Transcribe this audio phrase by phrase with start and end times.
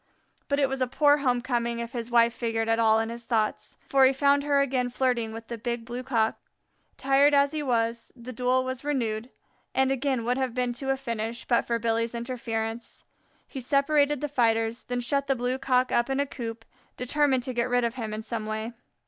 [0.49, 3.25] But it was a poor home coming if his wife figured at all in his
[3.25, 6.39] thoughts, for he found her again flirting with the Big Blue cock.
[6.97, 9.29] Tired as he was, the duel was renewed,
[9.75, 13.03] and again would have been to a finish but for Billy's interference.
[13.47, 16.65] He separated the fighters, then shut the Blue cock up in a coop,
[16.97, 18.73] determined to get rid of him in some way.